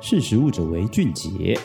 [0.00, 1.58] 识时务者为俊杰。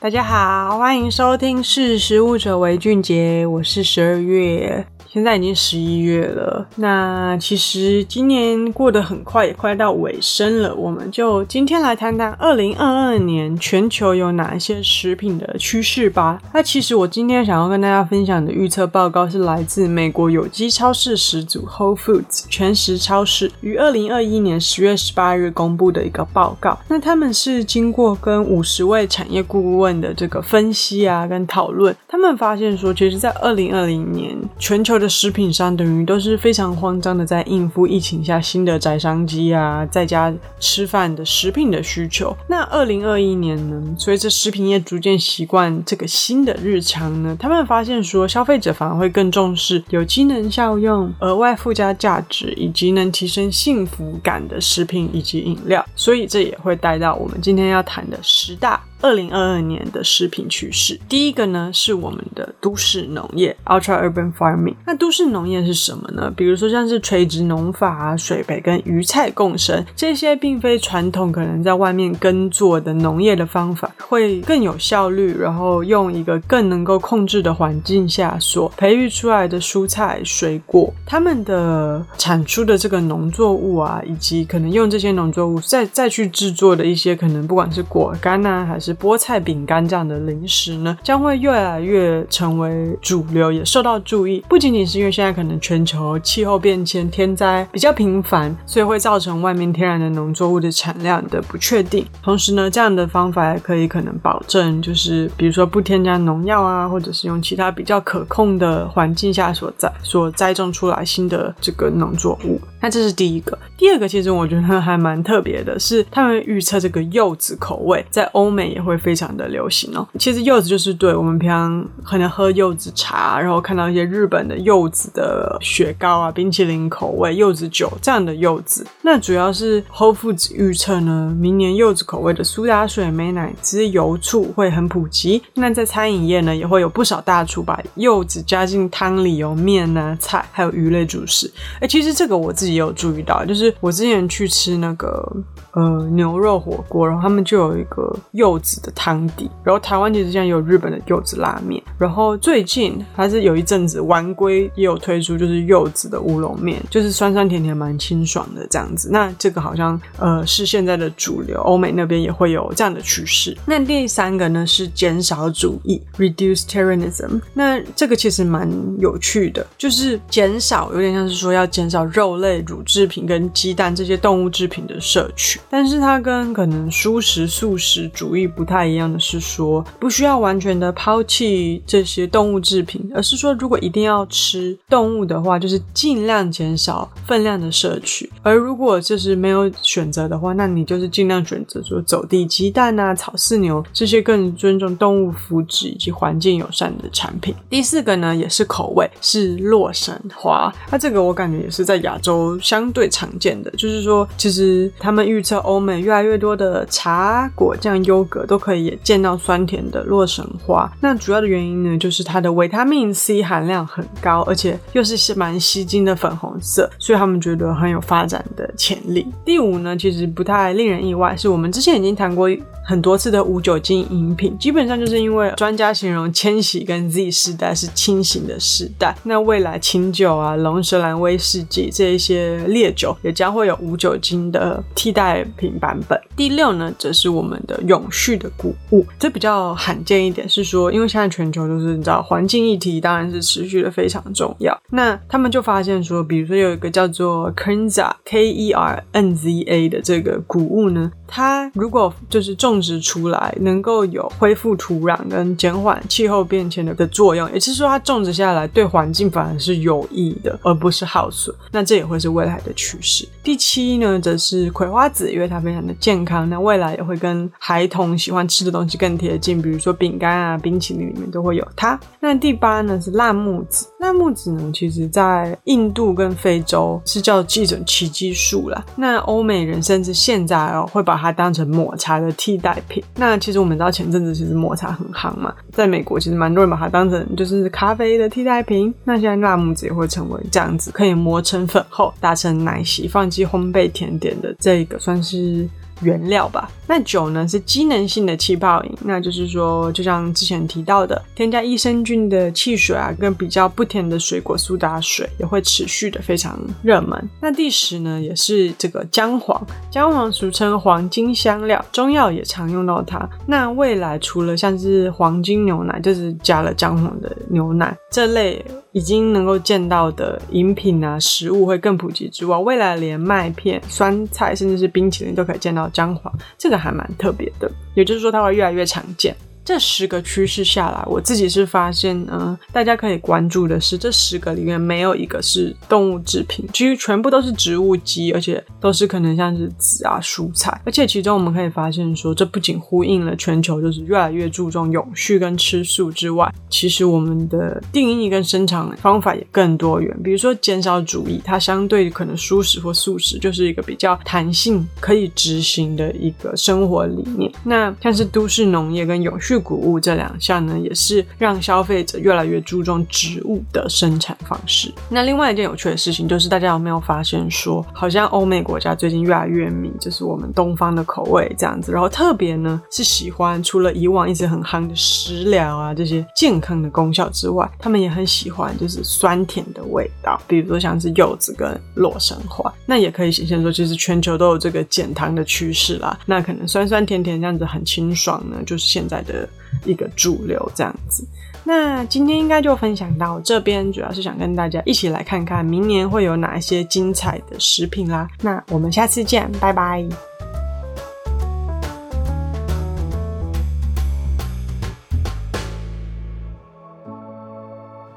[0.00, 4.86] 大家好，欢迎收听《识时务者为俊杰》，我是十二月。
[5.10, 10.74] 现在已经十一月了，那其实今年过得很快，也快到尾声了。
[10.74, 16.38] 我们就今天来谈谈二零二二年全球有哪一些食品的趋势吧。
[16.52, 26.78] 那其实我今天想要跟大家分享的预测报告是来自美国有机超市始祖 Whole Foods 全食超市于二零二一年十月十八日公布的一个报告。
[26.86, 42.36] 那他们是经过跟五十位产业顾问的这个分析啊，跟讨论，他们发现说，其实，在二零二零年全球的食品商等于都是非常慌张的，在应付疫情下新的宅商机啊，在家吃饭的食品的需求。
[42.48, 55.84] 那二零二一年呢，随着食品业逐渐习惯这个新的日常呢，他们发现说，消费者反而会更重视有机能效用、额外附加价值以及能提升幸福感的食品以及饮料。
[55.94, 58.82] 所以这也会带到我们今天要谈的十大。
[59.00, 64.74] 二零二二年的食品趋势，第一个呢是我们的都市农业 （Ultra Urban Farming）。
[64.84, 66.32] 那都市农业是什么呢？
[66.36, 94.44] 比如说像是垂直农法啊、水培跟鱼菜共生，这些并非传统可能在外面耕作的农业的方法，会更有效率，然后用一个更能够控制的环境下所培育出来的蔬菜水果，他们的产出的这个农作物啊，以及可能用这些农作物再再去制作的一些可能不管是果干啊还是菠菜饼干这样的零食呢，将会越来越成为主流，也受到注意。
[94.48, 102.04] 不仅仅是因为现在可能全球气候变迁、天灾比较频繁，所以会造成外面天然的农作物的产量的不确定。
[102.22, 112.60] 同时呢，这样的方法也可以可能保证，就是比如说不添加农药啊，或者是用其他比较可控的环境下所栽所栽种出来新的这个农作物。
[112.80, 113.58] 那这是第一个。
[113.76, 120.06] 第二个，其实我觉得还蛮特别的，是他们预测这个柚子口味在欧美也会非常的流行哦。
[120.18, 128.86] 其实柚子就是对我们平常可能喝柚子茶，然后看到一些日本的柚子的雪糕啊、冰淇淋口味、柚子酒这样的柚子。
[129.02, 135.42] 那主要是 Whole Foods 预测呢，明年柚子口味的苏打水、美奶滋、油醋会很普及。
[135.54, 141.50] 那在餐饮业呢，也会有不少大厨把柚子加进汤里，有面啊、菜，还有鱼类主食。
[141.80, 145.26] 哎，其实这个我自己有注意到，就是我之前去吃那个
[145.72, 149.50] 呃牛肉火锅，然后他们就有一个柚子的汤底。
[149.64, 159.08] 然后台湾其实现在有日本的柚子拉面，然后最近还是有一阵子丸龟也有推出，就是柚子的乌龙面，就是酸酸甜甜蛮清爽的这样子。
[159.10, 163.56] 那这个好像呃是现在的主流，欧美那边也会有这样的趋势。
[163.66, 167.40] 那第三个呢是减少主义 reduce terranism。
[167.54, 168.68] 那这个其实蛮
[168.98, 197.54] 有趣的，就是减少，有点像是说要减少肉类、乳制品跟鸡蛋这些动物制品的摄取，但是它跟可能蔬食素食主义不太一样的是说，不需要完全的抛弃这些动物制品，而是说如果一定要吃动物的话，就是尽量减少分量的摄取，而如果就是没有选择的话，那你就是尽量选择说走地鸡蛋啊、草饲牛这些更尊重动物福祉以及环境友善的产品。
[197.70, 202.78] 第四个呢，也是口味，是洛神花，那这个我感觉也是在亚洲相。
[202.78, 210.90] 相对常见的就是说，其实他们预测欧美越来越多的茶、果酱、优格都可以也见到酸甜的洛神花。
[211.00, 219.26] 那主要的原因呢，就是它的维他命 C 含量很高，而且又是蛮吸睛的粉红色，所以他们觉得很有发展的潜力。
[219.44, 222.48] 第五呢，其实不太令人意外，是我们之前已经谈过
[222.88, 232.48] 很多次的无酒精饮品，基本上就是因为专家形容千禧跟 Z 世代是清醒的时代，那未来清酒啊、龙舌兰威士忌这一些。
[232.68, 236.20] 烈酒也将会有无酒精的替代品版本。
[236.36, 244.78] 第六呢，则是我们的永续的谷物，这比较罕见一点，是说，因为现在全球都是你知道环境议题，当然是持续的非常重要。
[244.90, 261.54] 那他们就发现说，比如说有一个叫做 Kernza K E R N Z A 的这个谷物呢，它如果就是种种植出来，能够有恢复土壤跟减缓气候变迁的的作用，也就是说，它种植下来对环境反而是有益的，而不是耗损。
[261.72, 263.28] 那这也会是未来的趋势。
[263.42, 271.98] 第七呢，则是葵花籽，因为它非常的健康，那未来也会跟孩童喜欢吃的东西更贴近，比如说饼干啊、冰淇淋里面都会有它。
[272.20, 278.84] 那第八呢，是辣木籽，辣木籽呢，其实在印度跟非洲是叫这种奇迹树啦。
[278.96, 283.02] 那欧美人甚至现在哦，会把它当成抹茶的替代代品。
[283.16, 288.92] 那其实我们知道前阵子其实抹茶很夯嘛，在美国其实蛮多人把它当成就是咖啡的替代品。
[289.04, 295.68] 那现在辣木子也会成为这样子，可以磨成粉后打成奶昔，放进烘焙甜点的这个算是
[296.00, 296.70] 原料吧。
[296.86, 307.28] 那酒呢是机能性的气泡饮，那就是说，就像之前提到的，添加益生菌的汽水啊，跟比较不甜的水果苏打水也会持续的非常热门。
[307.40, 313.28] 那第十呢，也是这个姜黄，姜黄俗称黄金香料，中药也常用到它。
[313.46, 318.64] 那未来除了像是黄金牛奶，就是加了姜黄的牛奶这类。
[318.92, 327.70] 已经能够见到的饮品啊，食物会更普及之外，未来连麦片、酸菜，甚至是冰淇淋都可以见到姜黄，这个还蛮特别的。
[327.94, 329.36] 也就是说，它会越来越常见。
[329.68, 340.80] 这十个趋势下来，我自己是发现，嗯，大家可以关注的是，这十个里面没有一个是动物制品，其实全部都是植物基，而且都是可能像是籽啊、蔬菜。
[340.86, 350.18] 而且其中我们可以发现说，这不仅呼应了全球就是越来越注重永续跟吃素之外，其实我们的定义跟生产方法也更多元。
[350.24, 357.52] 比如说减少主义，它相对可能蔬食或素食就是一个比较弹性可以执行的一个生活理念。
[357.62, 359.57] 那像是都市农业跟永续。
[359.58, 364.92] 谷物这两项呢，也是让消费者越来越注重植物的生产方式。
[365.08, 371.90] 那另外一件有趣的事情就是，大家有没有发现说，好像欧美国家最近越来越迷，就是我们东方的口味这样子。
[371.92, 382.72] 然后特别呢是喜欢除了以往一直很夯的食疗啊这些健康的功效之外，他们也很喜欢就是酸甜的味道，比如说像是柚子跟洛神花。
[382.86, 386.18] 那也可以显现说，其实全球都有这个减糖的趋势啦。
[386.26, 389.47] 那可能酸酸甜甜这样子很清爽呢，就是现在的。
[389.84, 391.26] 一个主流这样子，
[391.64, 398.28] 那今天应该就分享到这边，主要是想跟大家一起来看看明年会有哪一些精彩的食品啦。
[398.42, 400.06] 那我们下次见，拜拜。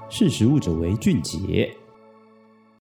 [0.09, 1.75] 识食物者为俊杰。